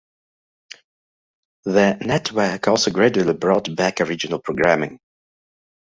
[1.65, 4.99] The network also gradually brought back original programming.